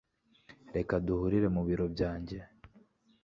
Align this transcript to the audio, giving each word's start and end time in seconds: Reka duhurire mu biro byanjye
Reka 0.75 0.93
duhurire 1.05 1.47
mu 1.55 1.61
biro 1.67 1.85
byanjye 1.93 2.37